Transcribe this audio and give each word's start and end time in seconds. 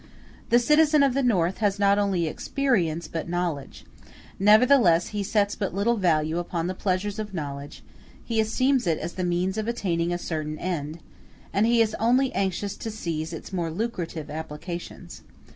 The 0.49 0.57
citizen 0.57 1.03
of 1.03 1.13
the 1.13 1.21
North 1.21 1.59
has 1.59 1.77
not 1.77 1.99
only 1.99 2.25
experience, 2.25 3.07
but 3.07 3.29
knowledge: 3.29 3.85
nevertheless 4.39 5.09
he 5.09 5.21
sets 5.21 5.55
but 5.55 5.75
little 5.75 5.95
value 5.97 6.39
upon 6.39 6.65
the 6.65 6.73
pleasures 6.73 7.19
of 7.19 7.35
knowledge; 7.35 7.83
he 8.25 8.39
esteems 8.39 8.87
it 8.87 8.97
as 8.97 9.13
the 9.13 9.23
means 9.23 9.59
of 9.59 9.67
attaining 9.67 10.11
a 10.11 10.17
certain 10.17 10.57
end, 10.57 11.01
and 11.53 11.67
he 11.67 11.81
is 11.83 11.95
only 11.99 12.33
anxious 12.33 12.75
to 12.77 12.89
seize 12.89 13.31
its 13.31 13.53
more 13.53 13.69
lucrative 13.69 14.31
applications. 14.31 15.21